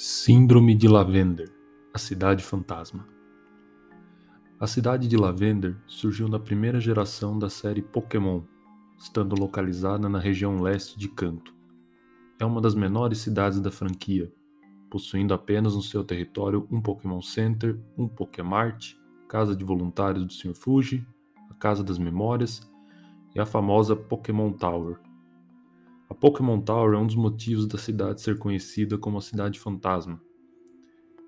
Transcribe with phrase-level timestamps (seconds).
[0.00, 1.52] Síndrome de Lavender
[1.92, 3.04] A Cidade Fantasma
[4.60, 8.42] A cidade de Lavender surgiu na primeira geração da série Pokémon,
[8.96, 11.52] estando localizada na região leste de Kanto.
[12.38, 14.32] É uma das menores cidades da franquia,
[14.88, 18.94] possuindo apenas no seu território um Pokémon Center, um Pokémart,
[19.28, 20.54] Casa de Voluntários do Sr.
[20.54, 21.04] Fuji,
[21.50, 22.60] a Casa das Memórias
[23.34, 25.00] e a famosa Pokémon Tower,
[26.20, 30.20] Pokémon Tower é um dos motivos da cidade ser conhecida como a Cidade Fantasma.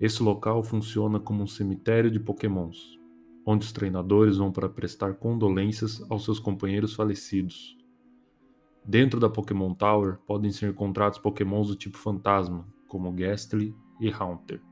[0.00, 2.98] Esse local funciona como um cemitério de Pokémons,
[3.44, 7.76] onde os treinadores vão para prestar condolências aos seus companheiros falecidos.
[8.82, 14.62] Dentro da Pokémon Tower podem ser encontrados Pokémons do tipo Fantasma, como Gastly e Haunter.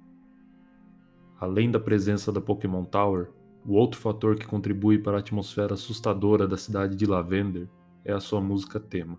[1.38, 3.32] Além da presença da Pokémon Tower,
[3.66, 7.68] o outro fator que contribui para a atmosfera assustadora da cidade de Lavender
[8.02, 9.18] é a sua música tema.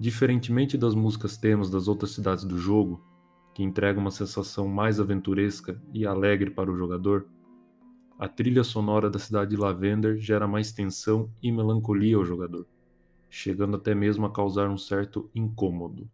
[0.00, 3.04] Diferentemente das músicas temas das outras cidades do jogo,
[3.54, 7.28] que entregam uma sensação mais aventuresca e alegre para o jogador,
[8.18, 12.66] a trilha sonora da cidade de Lavender gera mais tensão e melancolia ao jogador,
[13.28, 16.10] chegando até mesmo a causar um certo incômodo.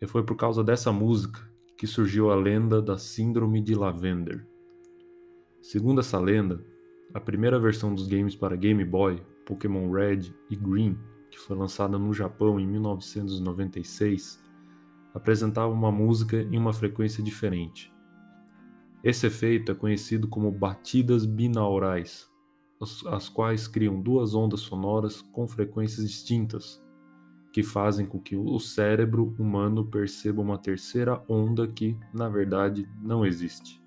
[0.00, 4.46] E foi por causa dessa música que surgiu a lenda da Síndrome de Lavender.
[5.60, 6.64] Segundo essa lenda,
[7.12, 10.98] a primeira versão dos games para Game Boy, Pokémon Red e Green,
[11.34, 14.40] que foi lançada no Japão em 1996,
[15.12, 17.92] apresentava uma música em uma frequência diferente.
[19.02, 22.30] Esse efeito é conhecido como batidas binaurais,
[23.08, 26.80] as quais criam duas ondas sonoras com frequências distintas,
[27.52, 33.26] que fazem com que o cérebro humano perceba uma terceira onda que, na verdade, não
[33.26, 33.82] existe.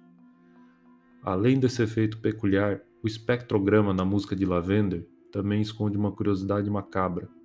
[1.23, 7.36] Além desse efeito peculiar, o espectrograma na música de Lavender também esconde uma curiosidade macabra.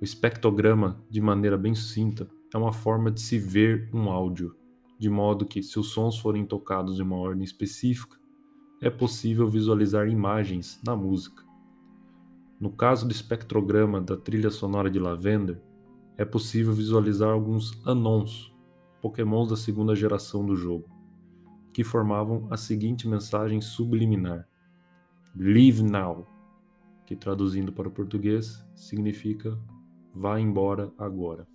[0.00, 4.56] O espectrograma, de maneira bem sucinta, é uma forma de se ver um áudio,
[4.98, 8.16] de modo que, se os sons forem tocados em uma ordem específica,
[8.80, 11.44] é possível visualizar imagens na música.
[12.58, 15.60] No caso do espectrograma da trilha sonora de Lavender,
[16.16, 18.54] é possível visualizar alguns Anons,
[19.02, 20.88] pokémons da segunda geração do jogo,
[21.74, 24.48] que formavam a seguinte mensagem subliminar:
[25.36, 26.26] Leave now,
[27.04, 29.58] que traduzindo para o português significa
[30.14, 31.46] Vá embora agora.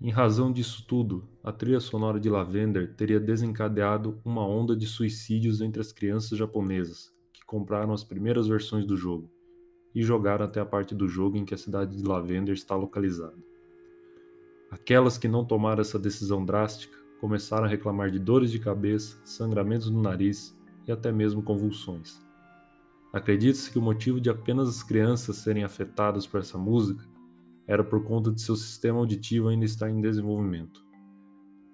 [0.00, 5.60] Em razão disso tudo, a trilha sonora de Lavender teria desencadeado uma onda de suicídios
[5.60, 9.30] entre as crianças japonesas que compraram as primeiras versões do jogo
[9.94, 13.38] e jogaram até a parte do jogo em que a cidade de Lavender está localizada.
[14.70, 19.88] Aquelas que não tomaram essa decisão drástica começaram a reclamar de dores de cabeça, sangramentos
[19.88, 22.23] no nariz e até mesmo convulsões.
[23.14, 27.08] Acredita-se que o motivo de apenas as crianças serem afetadas por essa música
[27.64, 30.84] era por conta de seu sistema auditivo ainda estar em desenvolvimento.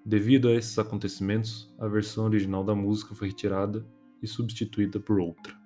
[0.04, 3.88] Devido a esses acontecimentos, a versão original da música foi retirada
[4.22, 5.58] e substituída por outra.